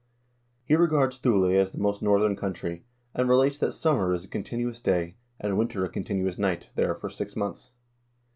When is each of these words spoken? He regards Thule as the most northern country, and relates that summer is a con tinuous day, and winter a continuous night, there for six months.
He 0.65 0.75
regards 0.75 1.19
Thule 1.19 1.45
as 1.55 1.71
the 1.73 1.77
most 1.77 2.01
northern 2.01 2.35
country, 2.35 2.83
and 3.13 3.29
relates 3.29 3.59
that 3.59 3.73
summer 3.73 4.15
is 4.15 4.25
a 4.25 4.27
con 4.27 4.41
tinuous 4.41 4.81
day, 4.81 5.13
and 5.39 5.59
winter 5.59 5.85
a 5.85 5.89
continuous 5.89 6.39
night, 6.39 6.71
there 6.75 6.95
for 6.95 7.07
six 7.11 7.35
months. 7.35 7.69